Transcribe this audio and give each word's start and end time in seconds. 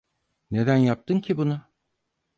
Neden 0.51 0.77
yaptın 0.77 1.19
ki 1.19 1.37
bunu? 1.37 1.61